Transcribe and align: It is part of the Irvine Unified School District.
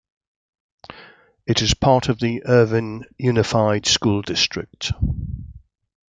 It 1.45 1.61
is 1.61 1.75
part 1.75 2.09
of 2.09 2.17
the 2.19 2.43
Irvine 2.47 3.03
Unified 3.19 3.85
School 3.85 4.23
District. 4.23 4.91